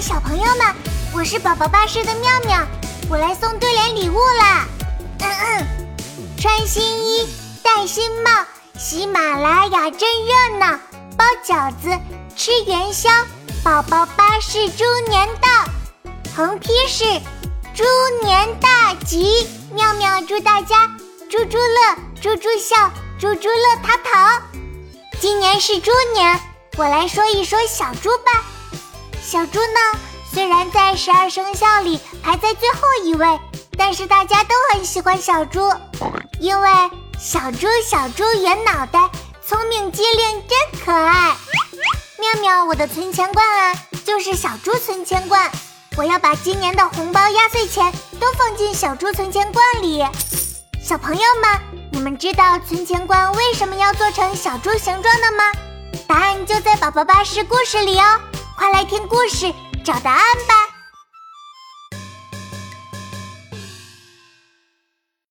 [0.00, 0.74] 小朋友们，
[1.12, 2.64] 我是宝宝巴士的妙妙，
[3.10, 4.64] 我来送对联礼物啦！
[5.18, 5.66] 嗯嗯，
[6.40, 7.28] 穿新衣，
[7.64, 8.30] 戴新帽，
[8.78, 10.78] 喜马拉雅真热闹，
[11.16, 11.98] 包饺子，
[12.36, 13.10] 吃元宵，
[13.64, 15.48] 宝宝巴士猪年到，
[16.36, 17.04] 横批是
[17.74, 17.84] 猪
[18.22, 20.86] 年大吉，妙妙祝大家
[21.28, 24.42] 猪猪乐，猪猪笑，猪猪乐淘淘。
[25.20, 26.40] 今年是猪年，
[26.76, 28.44] 我来说一说小猪吧。
[29.22, 29.98] 小猪呢，
[30.32, 33.40] 虽然在十二生肖里排在最后一位，
[33.76, 35.70] 但是大家都很喜欢小猪，
[36.40, 36.70] 因为
[37.18, 39.10] 小猪小猪圆脑袋，
[39.46, 41.36] 聪明机灵真可爱。
[42.18, 45.50] 妙妙，我的存钱罐啊，就是小猪存钱罐，
[45.96, 50.04] 我要把今年的红包、压岁钱都放进小猪存钱罐里。
[50.82, 51.60] 小朋友们，
[51.92, 55.52] 你们知道存钱罐为什么要做成小猪形状的吗？
[56.06, 58.20] 答案就在宝宝巴士故事里哦。
[58.58, 60.77] 快来听故事，找答案吧。